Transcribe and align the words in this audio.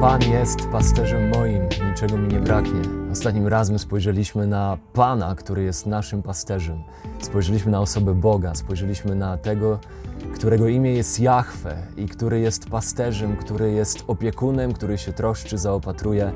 Pan 0.00 0.22
jest 0.22 0.68
pasterzem 0.72 1.28
moim, 1.28 1.62
niczego 1.90 2.16
mi 2.18 2.28
nie 2.28 2.40
braknie. 2.40 2.80
Ostatnim 3.12 3.46
razem 3.46 3.78
spojrzeliśmy 3.78 4.46
na 4.46 4.78
Pana, 4.92 5.34
który 5.34 5.62
jest 5.62 5.86
naszym 5.86 6.22
pasterzem. 6.22 6.82
Spojrzeliśmy 7.20 7.72
na 7.72 7.80
osobę 7.80 8.14
Boga, 8.14 8.54
spojrzeliśmy 8.54 9.14
na 9.14 9.38
tego, 9.38 9.78
którego 10.34 10.68
imię 10.68 10.92
jest 10.92 11.20
Jahwe 11.20 11.76
i 11.96 12.06
który 12.06 12.40
jest 12.40 12.70
pasterzem, 12.70 13.36
który 13.36 13.72
jest 13.72 14.04
opiekunem, 14.06 14.72
który 14.72 14.98
się 14.98 15.12
troszczy, 15.12 15.58
zaopatruje. 15.58 16.32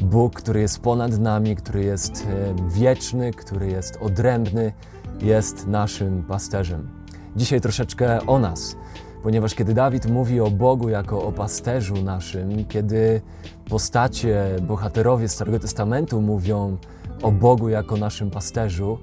Bóg, 0.00 0.34
który 0.34 0.60
jest 0.60 0.80
ponad 0.80 1.18
nami, 1.18 1.56
który 1.56 1.84
jest 1.84 2.26
e, 2.30 2.54
wieczny, 2.68 3.32
który 3.32 3.66
jest 3.66 3.96
odrębny, 3.96 4.72
jest 5.20 5.66
naszym 5.66 6.22
pasterzem. 6.22 6.88
Dzisiaj 7.36 7.60
troszeczkę 7.60 8.26
o 8.26 8.38
nas 8.38 8.76
ponieważ 9.24 9.54
kiedy 9.54 9.74
Dawid 9.74 10.06
mówi 10.06 10.40
o 10.40 10.50
Bogu 10.50 10.88
jako 10.88 11.22
o 11.22 11.32
pasterzu 11.32 11.94
naszym, 12.02 12.64
kiedy 12.64 13.20
postacie, 13.68 14.46
bohaterowie 14.62 15.28
Starego 15.28 15.58
Testamentu 15.58 16.20
mówią 16.20 16.76
o 17.22 17.32
Bogu 17.32 17.68
jako 17.68 17.96
naszym 17.96 18.30
pasterzu, 18.30 18.98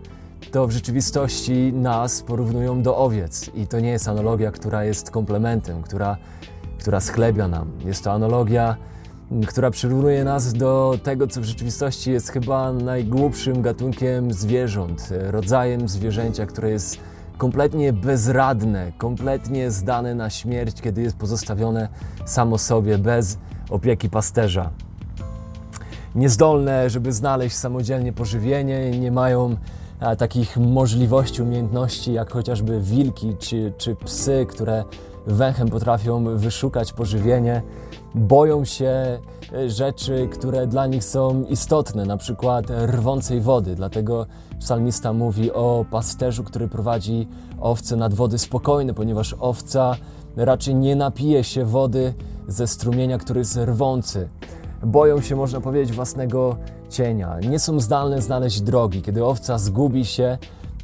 to 0.52 0.68
w 0.68 0.72
rzeczywistości 0.72 1.74
nas 1.74 2.22
porównują 2.22 2.82
do 2.82 2.98
owiec. 2.98 3.52
I 3.56 3.68
to 3.68 3.80
nie 3.80 3.90
jest 3.90 4.08
analogia, 4.08 4.52
która 4.52 4.84
jest 4.84 5.12
komplementem, 5.12 5.82
która, 5.82 6.18
która 6.80 7.00
schlebia 7.00 7.48
nam. 7.48 7.72
Jest 7.86 8.04
to 8.04 8.12
analogia, 8.12 8.76
która 9.48 9.72
przyrównuje 9.72 10.24
nas 10.24 10.54
do 10.54 11.00
tego, 11.04 11.28
co 11.28 11.42
w 11.42 11.44
rzeczywistości 11.44 12.12
jest 12.12 12.30
chyba 12.30 12.74
najgłupszym 12.74 13.62
gatunkiem 13.62 14.34
zwierząt, 14.34 15.10
rodzajem 15.12 15.90
zwierzęcia, 15.90 16.46
które 16.46 16.72
jest 16.72 17.11
kompletnie 17.42 17.94
bezradne, 17.94 18.92
kompletnie 18.98 19.72
zdane 19.72 20.16
na 20.16 20.30
śmierć, 20.30 20.82
kiedy 20.82 21.02
jest 21.02 21.18
pozostawione 21.18 21.90
samo 22.26 22.58
sobie, 22.58 22.98
bez 22.98 23.38
opieki 23.70 24.10
pasterza. 24.10 24.70
Niezdolne, 26.16 26.90
żeby 26.90 27.14
znaleźć 27.14 27.56
samodzielnie 27.56 28.14
pożywienie, 28.14 28.92
nie 28.92 29.12
mają 29.12 29.56
a, 30.00 30.16
takich 30.16 30.58
możliwości, 30.58 31.42
umiejętności 31.42 32.14
jak 32.14 32.32
chociażby 32.32 32.82
wilki 32.82 33.36
czy, 33.40 33.74
czy 33.78 33.96
psy, 33.96 34.46
które 34.50 34.84
węchem 35.28 35.68
potrafią 35.70 36.38
wyszukać 36.38 36.94
pożywienie. 36.94 37.62
Boją 38.16 38.66
się 38.66 39.20
e, 39.54 39.70
rzeczy, 39.70 40.28
które 40.32 40.68
dla 40.68 40.88
nich 40.88 41.04
są 41.04 41.44
istotne, 41.44 42.06
na 42.06 42.18
przykład 42.18 42.66
rwącej 42.86 43.42
wody. 43.42 43.76
Dlatego 43.76 44.26
psalmista 44.60 45.14
mówi 45.14 45.52
o 45.52 45.86
pasterzu, 45.92 46.44
który 46.44 46.68
prowadzi 46.68 47.28
owce 47.62 47.96
nad 47.96 48.14
wody 48.14 48.38
spokojne, 48.38 48.94
ponieważ 48.94 49.36
owca 49.40 49.96
raczej 50.36 50.76
nie 50.76 50.96
napije 50.96 51.44
się 51.44 51.66
wody 51.66 52.14
ze 52.48 52.68
strumienia, 52.68 53.18
który 53.18 53.40
jest 53.40 53.58
rwący. 53.58 54.30
Boją 54.84 55.22
się, 55.22 55.36
można 55.36 55.62
powiedzieć, 55.62 55.96
własnego 55.96 56.58
cienia. 56.90 57.40
Nie 57.50 57.60
są 57.60 57.80
zdalne 57.80 58.22
znaleźć 58.22 58.62
drogi. 58.62 59.02
Kiedy 59.02 59.26
owca 59.26 59.58
zgubi 59.58 60.06
się, 60.06 60.38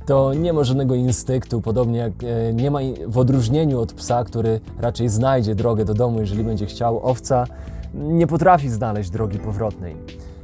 to 0.07 0.33
nie 0.33 0.53
ma 0.53 0.63
żadnego 0.63 0.95
instynktu, 0.95 1.61
podobnie 1.61 1.99
jak 1.99 2.13
e, 2.23 2.53
nie 2.53 2.71
ma 2.71 2.79
w 3.07 3.17
odróżnieniu 3.17 3.79
od 3.79 3.93
psa, 3.93 4.23
który 4.23 4.59
raczej 4.79 5.09
znajdzie 5.09 5.55
drogę 5.55 5.85
do 5.85 5.93
domu, 5.93 6.19
jeżeli 6.19 6.43
będzie 6.43 6.65
chciał. 6.65 6.99
Owca 7.03 7.45
nie 7.93 8.27
potrafi 8.27 8.69
znaleźć 8.69 9.09
drogi 9.09 9.39
powrotnej. 9.39 9.95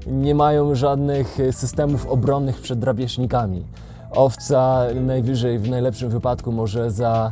Nie 0.07 0.35
mają 0.35 0.75
żadnych 0.75 1.37
systemów 1.51 2.05
obronnych 2.05 2.61
przed 2.61 2.79
drapieżnikami. 2.79 3.65
Owca 4.11 4.85
najwyżej, 5.01 5.59
w 5.59 5.69
najlepszym 5.69 6.09
wypadku, 6.09 6.51
może 6.51 6.91
za, 6.91 7.31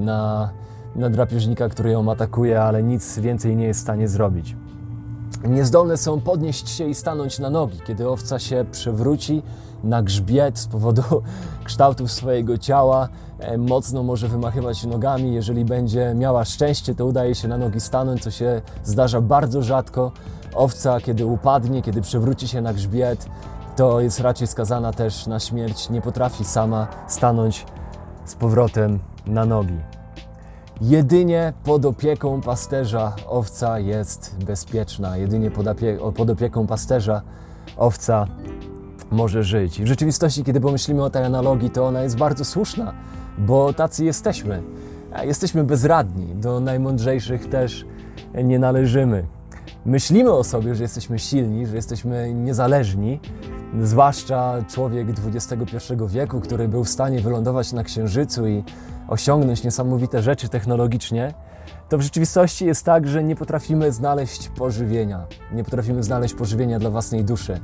na, 0.00 0.50
na 0.96 1.10
drapieżnika, 1.10 1.68
który 1.68 1.90
ją 1.90 2.10
atakuje, 2.10 2.62
ale 2.62 2.82
nic 2.82 3.18
więcej 3.18 3.56
nie 3.56 3.64
jest 3.64 3.80
w 3.80 3.82
stanie 3.82 4.08
zrobić. 4.08 4.56
Niezdolne 5.44 5.96
są 5.96 6.20
podnieść 6.20 6.68
się 6.68 6.88
i 6.88 6.94
stanąć 6.94 7.38
na 7.38 7.50
nogi. 7.50 7.80
Kiedy 7.86 8.08
owca 8.08 8.38
się 8.38 8.64
przewróci 8.72 9.42
na 9.84 10.02
grzbiet 10.02 10.58
z 10.58 10.66
powodu 10.66 11.02
kształtów 11.64 12.12
swojego 12.12 12.58
ciała, 12.58 13.08
e, 13.38 13.58
mocno 13.58 14.02
może 14.02 14.28
wymachywać 14.28 14.84
nogami. 14.84 15.34
Jeżeli 15.34 15.64
będzie 15.64 16.14
miała 16.14 16.44
szczęście, 16.44 16.94
to 16.94 17.06
udaje 17.06 17.34
się 17.34 17.48
na 17.48 17.58
nogi 17.58 17.80
stanąć, 17.80 18.22
co 18.22 18.30
się 18.30 18.62
zdarza 18.84 19.20
bardzo 19.20 19.62
rzadko. 19.62 20.12
Owca, 20.54 21.00
kiedy 21.00 21.26
upadnie, 21.26 21.82
kiedy 21.82 22.02
przewróci 22.02 22.48
się 22.48 22.60
na 22.60 22.72
grzbiet, 22.72 23.26
to 23.76 24.00
jest 24.00 24.20
raczej 24.20 24.46
skazana 24.46 24.92
też 24.92 25.26
na 25.26 25.40
śmierć. 25.40 25.90
Nie 25.90 26.00
potrafi 26.00 26.44
sama 26.44 26.86
stanąć 27.08 27.66
z 28.24 28.34
powrotem 28.34 28.98
na 29.26 29.44
nogi. 29.44 29.95
Jedynie 30.80 31.52
pod 31.64 31.84
opieką 31.84 32.40
pasterza 32.40 33.12
owca 33.26 33.78
jest 33.78 34.36
bezpieczna. 34.46 35.16
Jedynie 35.16 35.50
pod, 35.50 35.66
opie 35.66 35.98
pod 36.16 36.30
opieką 36.30 36.66
pasterza 36.66 37.22
owca 37.76 38.26
może 39.10 39.42
żyć. 39.42 39.78
I 39.78 39.84
w 39.84 39.86
rzeczywistości, 39.86 40.44
kiedy 40.44 40.60
pomyślimy 40.60 41.04
o 41.04 41.10
tej 41.10 41.24
analogii, 41.24 41.70
to 41.70 41.86
ona 41.86 42.02
jest 42.02 42.16
bardzo 42.16 42.44
słuszna, 42.44 42.94
bo 43.38 43.72
tacy 43.72 44.04
jesteśmy. 44.04 44.62
Jesteśmy 45.22 45.64
bezradni, 45.64 46.34
do 46.34 46.60
najmądrzejszych 46.60 47.48
też 47.48 47.86
nie 48.44 48.58
należymy. 48.58 49.26
Myślimy 49.86 50.32
o 50.32 50.44
sobie, 50.44 50.74
że 50.74 50.82
jesteśmy 50.82 51.18
silni, 51.18 51.66
że 51.66 51.76
jesteśmy 51.76 52.34
niezależni, 52.34 53.20
zwłaszcza 53.82 54.54
człowiek 54.68 55.08
XXI 55.26 55.74
wieku, 56.08 56.40
który 56.40 56.68
był 56.68 56.84
w 56.84 56.88
stanie 56.88 57.20
wylądować 57.20 57.72
na 57.72 57.84
Księżycu 57.84 58.46
i 58.46 58.64
osiągnąć 59.08 59.64
niesamowite 59.64 60.22
rzeczy 60.22 60.48
technologicznie, 60.48 61.34
to 61.88 61.98
w 61.98 62.02
rzeczywistości 62.02 62.66
jest 62.66 62.84
tak, 62.84 63.08
że 63.08 63.24
nie 63.24 63.36
potrafimy 63.36 63.92
znaleźć 63.92 64.48
pożywienia. 64.48 65.26
Nie 65.52 65.64
potrafimy 65.64 66.02
znaleźć 66.02 66.34
pożywienia 66.34 66.78
dla 66.78 66.90
własnej 66.90 67.24
duszy. 67.24 67.60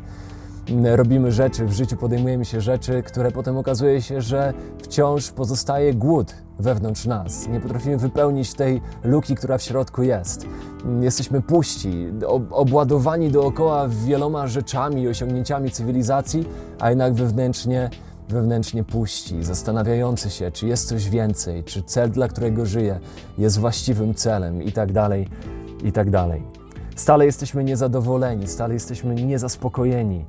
Robimy 0.85 1.33
rzeczy, 1.33 1.67
w 1.67 1.73
życiu 1.73 1.97
podejmujemy 1.97 2.45
się 2.45 2.61
rzeczy, 2.61 3.03
które 3.03 3.31
potem 3.31 3.57
okazuje 3.57 4.03
się, 4.03 4.21
że 4.21 4.55
wciąż 4.83 5.31
pozostaje 5.31 5.95
głód 5.95 6.35
wewnątrz 6.59 7.05
nas. 7.05 7.49
Nie 7.49 7.61
potrafimy 7.61 7.97
wypełnić 7.97 8.55
tej 8.55 8.81
luki, 9.05 9.35
która 9.35 9.59
w 9.59 9.63
środku 9.63 10.03
jest. 10.03 10.47
Jesteśmy 11.01 11.43
puści, 11.43 12.07
obładowani 12.51 13.31
dookoła 13.31 13.89
wieloma 13.89 14.47
rzeczami 14.47 15.03
i 15.03 15.09
osiągnięciami 15.09 15.71
cywilizacji, 15.71 16.49
a 16.81 16.91
jednak 16.91 17.15
wewnętrznie 17.15 17.91
wewnętrznie 18.29 18.85
puści, 18.85 19.45
zastanawiający 19.45 20.31
się, 20.31 20.51
czy 20.51 20.67
jest 20.67 20.89
coś 20.89 21.11
więcej, 21.11 21.65
czy 21.65 21.83
cel, 21.83 22.11
dla 22.11 22.29
którego 22.29 22.67
żyje, 22.67 23.01
jest 23.39 23.59
właściwym 23.59 24.15
celem 24.15 24.63
i 24.63 24.73
tak 24.73 24.93
dalej, 24.93 25.29
i 25.85 25.93
tak 25.93 26.11
dalej. 26.11 26.43
Stale 26.97 27.27
jesteśmy 27.27 27.65
niezadowoleni, 27.65 28.47
stale 28.47 28.75
jesteśmy 28.75 29.15
niezaspokojeni. 29.15 30.25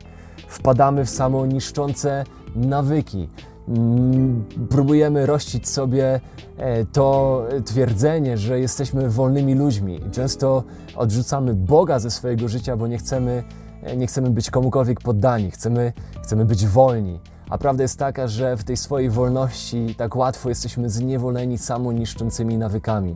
Wpadamy 0.47 1.05
w 1.05 1.09
samo 1.09 1.45
niszczące 1.45 2.23
nawyki. 2.55 3.29
Mm, 3.67 4.45
próbujemy 4.69 5.25
rościć 5.25 5.69
sobie 5.69 6.19
e, 6.57 6.85
to 6.85 7.44
twierdzenie, 7.66 8.38
że 8.38 8.59
jesteśmy 8.59 9.09
wolnymi 9.09 9.55
ludźmi. 9.55 9.99
Często 10.11 10.63
odrzucamy 10.95 11.53
Boga 11.53 11.99
ze 11.99 12.11
swojego 12.11 12.47
życia, 12.47 12.77
bo 12.77 12.88
nie 12.88 12.97
chcemy, 12.97 13.43
e, 13.83 13.97
nie 13.97 14.07
chcemy 14.07 14.29
być 14.29 14.49
komukolwiek 14.49 14.99
poddani, 15.01 15.51
chcemy, 15.51 15.93
chcemy 16.23 16.45
być 16.45 16.67
wolni. 16.67 17.19
A 17.53 17.58
prawda 17.58 17.84
jest 17.84 18.00
taka, 18.00 18.28
że 18.28 18.58
w 18.58 18.64
tej 18.64 18.78
swojej 18.78 19.09
wolności 19.09 19.96
tak 19.97 20.16
łatwo 20.16 20.50
jesteśmy 20.50 20.90
zniewoleni 20.90 21.58
samoniszczącymi 21.58 22.58
nawykami. 22.58 23.16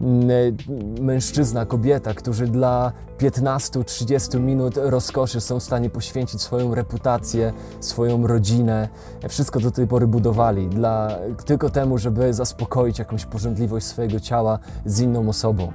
Mm, 0.00 0.30
e, 0.98 1.02
mężczyzna, 1.02 1.66
kobieta, 1.66 2.14
którzy 2.14 2.46
dla 2.46 2.92
15-30 3.18 4.40
minut 4.40 4.74
rozkoszy 4.76 5.40
są 5.40 5.60
w 5.60 5.62
stanie 5.62 5.90
poświęcić 5.90 6.42
swoją 6.42 6.74
reputację, 6.74 7.52
swoją 7.80 8.26
rodzinę, 8.26 8.88
wszystko 9.28 9.60
do 9.60 9.70
tej 9.70 9.86
pory 9.86 10.06
budowali 10.06 10.68
dla, 10.68 11.18
tylko 11.46 11.70
temu, 11.70 11.98
żeby 11.98 12.34
zaspokoić 12.34 12.98
jakąś 12.98 13.24
pożądliwość 13.24 13.86
swojego 13.86 14.20
ciała 14.20 14.58
z 14.86 15.00
inną 15.00 15.28
osobą. 15.28 15.72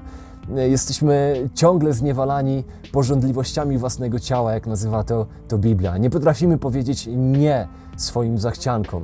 Jesteśmy 0.55 1.35
ciągle 1.53 1.93
zniewalani 1.93 2.63
pożądliwościami 2.91 3.77
własnego 3.77 4.19
ciała, 4.19 4.53
jak 4.53 4.67
nazywa 4.67 5.03
to, 5.03 5.25
to 5.47 5.57
Biblia. 5.57 5.97
Nie 5.97 6.09
potrafimy 6.09 6.57
powiedzieć 6.57 7.09
nie 7.15 7.67
swoim 7.97 8.37
zachciankom, 8.37 9.03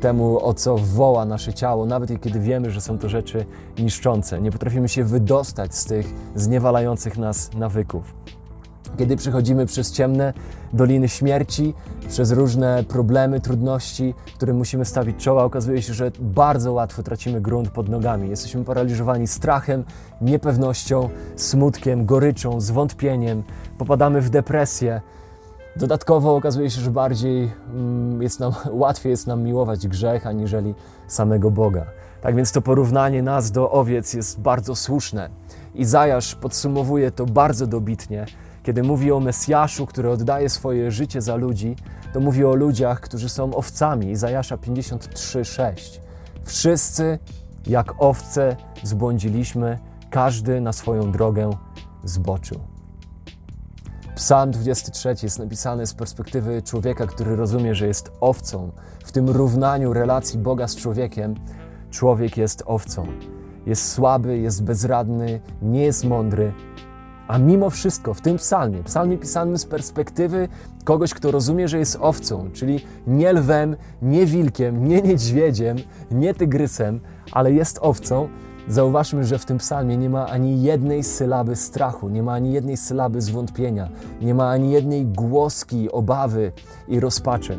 temu, 0.00 0.44
o 0.44 0.54
co 0.54 0.78
woła 0.78 1.24
nasze 1.24 1.54
ciało, 1.54 1.86
nawet 1.86 2.20
kiedy 2.20 2.40
wiemy, 2.40 2.70
że 2.70 2.80
są 2.80 2.98
to 2.98 3.08
rzeczy 3.08 3.46
niszczące. 3.78 4.40
Nie 4.40 4.50
potrafimy 4.50 4.88
się 4.88 5.04
wydostać 5.04 5.74
z 5.74 5.84
tych 5.84 6.14
zniewalających 6.34 7.18
nas 7.18 7.50
nawyków. 7.54 8.14
Kiedy 8.98 9.16
przechodzimy 9.16 9.66
przez 9.66 9.92
ciemne 9.92 10.32
doliny 10.72 11.08
śmierci, 11.08 11.74
przez 12.08 12.32
różne 12.32 12.84
problemy, 12.88 13.40
trudności, 13.40 14.14
którym 14.36 14.56
musimy 14.56 14.84
stawić 14.84 15.16
czoła, 15.16 15.44
okazuje 15.44 15.82
się, 15.82 15.94
że 15.94 16.10
bardzo 16.20 16.72
łatwo 16.72 17.02
tracimy 17.02 17.40
grunt 17.40 17.70
pod 17.70 17.88
nogami. 17.88 18.28
Jesteśmy 18.28 18.64
paraliżowani 18.64 19.26
strachem, 19.26 19.84
niepewnością, 20.20 21.08
smutkiem, 21.36 22.06
goryczą, 22.06 22.60
zwątpieniem, 22.60 23.42
popadamy 23.78 24.20
w 24.20 24.30
depresję. 24.30 25.00
Dodatkowo 25.76 26.36
okazuje 26.36 26.70
się, 26.70 26.80
że 26.80 26.90
bardziej 26.90 27.50
mm, 27.74 28.22
jest 28.22 28.40
nam, 28.40 28.52
łatwiej 28.70 29.10
jest 29.10 29.26
nam 29.26 29.42
miłować 29.42 29.88
grzech 29.88 30.26
aniżeli 30.26 30.74
samego 31.06 31.50
Boga. 31.50 31.86
Tak 32.22 32.36
więc 32.36 32.52
to 32.52 32.62
porównanie 32.62 33.22
nas 33.22 33.50
do 33.50 33.70
owiec 33.70 34.14
jest 34.14 34.40
bardzo 34.40 34.74
słuszne. 34.74 35.30
Izajasz 35.74 36.34
podsumowuje 36.34 37.10
to 37.10 37.26
bardzo 37.26 37.66
dobitnie, 37.66 38.26
kiedy 38.62 38.82
mówi 38.82 39.12
o 39.12 39.20
Mesjaszu, 39.20 39.86
który 39.86 40.10
oddaje 40.10 40.48
swoje 40.48 40.90
życie 40.90 41.22
za 41.22 41.36
ludzi, 41.36 41.76
to 42.12 42.20
mówi 42.20 42.44
o 42.44 42.54
ludziach, 42.54 43.00
którzy 43.00 43.28
są 43.28 43.54
owcami. 43.54 44.10
Izajasza 44.10 44.56
53:6. 44.56 46.00
Wszyscy 46.44 47.18
jak 47.66 48.02
owce 48.02 48.56
zbłądziliśmy, 48.82 49.78
każdy 50.10 50.60
na 50.60 50.72
swoją 50.72 51.12
drogę 51.12 51.50
zboczył. 52.04 52.60
Psalm 54.14 54.50
23 54.50 55.14
jest 55.22 55.38
napisany 55.38 55.86
z 55.86 55.94
perspektywy 55.94 56.62
człowieka, 56.62 57.06
który 57.06 57.36
rozumie, 57.36 57.74
że 57.74 57.86
jest 57.86 58.12
owcą. 58.20 58.72
W 59.04 59.12
tym 59.12 59.30
równaniu 59.30 59.92
relacji 59.92 60.38
Boga 60.38 60.68
z 60.68 60.76
człowiekiem, 60.76 61.34
człowiek 61.90 62.36
jest 62.36 62.62
owcą. 62.66 63.06
Jest 63.66 63.92
słaby, 63.92 64.38
jest 64.38 64.64
bezradny, 64.64 65.40
nie 65.62 65.82
jest 65.82 66.04
mądry, 66.04 66.52
a 67.32 67.38
mimo 67.38 67.70
wszystko 67.70 68.14
w 68.14 68.20
tym 68.20 68.36
psalmie, 68.36 68.82
psalmie 68.82 69.18
pisanym 69.18 69.58
z 69.58 69.64
perspektywy 69.64 70.48
kogoś, 70.84 71.14
kto 71.14 71.30
rozumie, 71.30 71.68
że 71.68 71.78
jest 71.78 71.98
owcą, 72.00 72.50
czyli 72.52 72.80
nie 73.06 73.32
lwem, 73.32 73.76
nie 74.02 74.26
wilkiem, 74.26 74.88
nie 74.88 75.02
niedźwiedziem, 75.02 75.76
nie 76.10 76.34
tygrysem, 76.34 77.00
ale 77.32 77.52
jest 77.52 77.78
owcą, 77.82 78.28
zauważmy, 78.68 79.24
że 79.24 79.38
w 79.38 79.44
tym 79.44 79.58
psalmie 79.58 79.96
nie 79.96 80.10
ma 80.10 80.26
ani 80.26 80.62
jednej 80.62 81.04
sylaby 81.04 81.56
strachu, 81.56 82.08
nie 82.08 82.22
ma 82.22 82.32
ani 82.32 82.52
jednej 82.52 82.76
sylaby 82.76 83.20
zwątpienia, 83.20 83.88
nie 84.20 84.34
ma 84.34 84.50
ani 84.50 84.70
jednej 84.70 85.06
głoski 85.06 85.90
obawy 85.90 86.52
i 86.88 87.00
rozpaczy. 87.00 87.58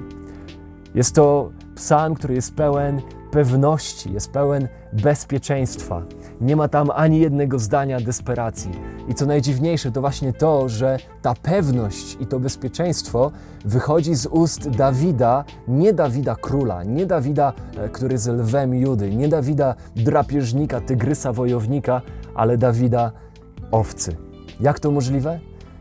Jest 0.95 1.15
to 1.15 1.51
psalm, 1.75 2.15
który 2.15 2.33
jest 2.33 2.55
pełen 2.55 3.01
pewności, 3.33 4.13
jest 4.13 4.31
pełen 4.31 4.67
bezpieczeństwa. 4.93 6.01
Nie 6.41 6.55
ma 6.55 6.67
tam 6.67 6.89
ani 6.91 7.19
jednego 7.19 7.59
zdania 7.59 7.99
desperacji. 7.99 8.71
I 9.09 9.13
co 9.13 9.25
najdziwniejsze, 9.25 9.91
to 9.91 10.01
właśnie 10.01 10.33
to, 10.33 10.69
że 10.69 10.97
ta 11.21 11.33
pewność 11.35 12.17
i 12.19 12.25
to 12.25 12.39
bezpieczeństwo 12.39 13.31
wychodzi 13.65 14.15
z 14.15 14.25
ust 14.25 14.69
Dawida, 14.69 15.45
nie 15.67 15.93
Dawida 15.93 16.35
króla, 16.35 16.83
nie 16.83 17.05
Dawida, 17.05 17.53
e, 17.77 17.89
który 17.89 18.13
jest 18.13 18.27
lwem 18.27 18.75
Judy, 18.75 19.15
nie 19.15 19.27
Dawida 19.27 19.75
drapieżnika, 19.95 20.81
tygrysa, 20.81 21.33
wojownika, 21.33 22.01
ale 22.35 22.57
Dawida 22.57 23.11
owcy. 23.71 24.15
Jak 24.59 24.79
to 24.79 24.91
możliwe? 24.91 25.39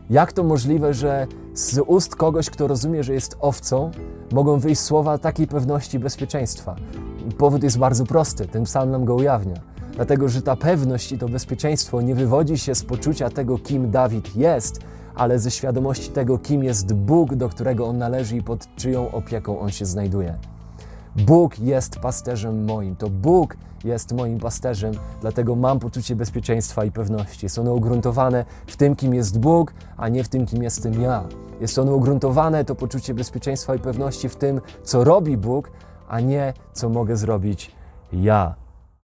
Jak 0.09 0.33
to 0.33 0.43
możliwe, 0.43 0.93
że 0.93 1.27
z 1.53 1.79
ust 1.87 2.15
kogoś, 2.15 2.49
kto 2.49 2.67
rozumie, 2.67 3.03
że 3.03 3.13
jest 3.13 3.37
owcą, 3.39 3.91
mogą 4.31 4.59
wyjść 4.59 4.81
słowa 4.81 5.17
takiej 5.17 5.47
pewności 5.47 5.99
bezpieczeństwa? 5.99 6.75
Powód 7.37 7.63
jest 7.63 7.77
bardzo 7.77 8.05
prosty, 8.05 8.47
ten 8.47 8.63
psalm 8.63 8.91
nam 8.91 9.05
go 9.05 9.15
ujawnia. 9.15 9.55
Dlatego, 9.95 10.29
że 10.29 10.41
ta 10.41 10.55
pewność 10.55 11.11
i 11.11 11.17
to 11.17 11.29
bezpieczeństwo 11.29 12.01
nie 12.01 12.15
wywodzi 12.15 12.57
się 12.57 12.75
z 12.75 12.83
poczucia 12.83 13.29
tego, 13.29 13.57
kim 13.57 13.91
Dawid 13.91 14.35
jest, 14.35 14.79
ale 15.15 15.39
ze 15.39 15.51
świadomości 15.51 16.09
tego, 16.09 16.37
kim 16.37 16.63
jest 16.63 16.93
Bóg, 16.93 17.35
do 17.35 17.49
którego 17.49 17.87
on 17.87 17.97
należy 17.97 18.37
i 18.37 18.43
pod 18.43 18.75
czyją 18.75 19.11
opieką 19.11 19.59
on 19.59 19.71
się 19.71 19.85
znajduje. 19.85 20.37
Bóg 21.15 21.59
jest 21.59 21.99
pasterzem 21.99 22.65
moim. 22.65 22.95
To 22.95 23.09
Bóg 23.09 23.57
jest 23.83 24.13
moim 24.13 24.39
pasterzem, 24.39 24.93
dlatego 25.21 25.55
mam 25.55 25.79
poczucie 25.79 26.15
bezpieczeństwa 26.15 26.85
i 26.85 26.91
pewności. 26.91 27.45
Jest 27.45 27.59
ono 27.59 27.73
ugruntowane 27.73 28.45
w 28.67 28.77
tym, 28.77 28.95
kim 28.95 29.13
jest 29.13 29.39
Bóg, 29.39 29.73
a 29.97 30.09
nie 30.09 30.23
w 30.23 30.29
tym, 30.29 30.45
kim 30.45 30.63
jestem 30.63 31.01
ja. 31.01 31.23
Jest 31.61 31.79
ono 31.79 31.95
ugruntowane, 31.95 32.65
to 32.65 32.75
poczucie 32.75 33.13
bezpieczeństwa 33.13 33.75
i 33.75 33.79
pewności 33.79 34.29
w 34.29 34.35
tym, 34.35 34.61
co 34.83 35.03
robi 35.03 35.37
Bóg, 35.37 35.71
a 36.09 36.19
nie 36.19 36.53
co 36.73 36.89
mogę 36.89 37.17
zrobić 37.17 37.71
ja. 38.13 38.55